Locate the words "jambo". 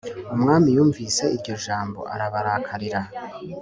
1.65-1.99